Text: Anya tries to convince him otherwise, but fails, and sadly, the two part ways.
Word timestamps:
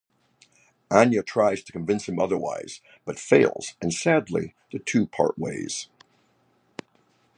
Anya 0.89 1.21
tries 1.21 1.61
to 1.63 1.71
convince 1.71 2.09
him 2.09 2.17
otherwise, 2.17 2.81
but 3.05 3.19
fails, 3.19 3.75
and 3.79 3.93
sadly, 3.93 4.55
the 4.71 4.79
two 4.79 5.05
part 5.05 5.37
ways. 5.37 5.89